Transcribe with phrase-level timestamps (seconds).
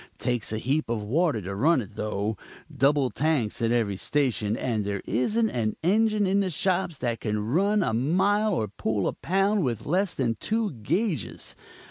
[0.17, 2.35] Takes a heap of water to run it, though;
[2.75, 7.45] double tanks at every station, and there isn't an engine in the shops that can
[7.51, 11.55] run a mile or pull a pound with less than two gauges.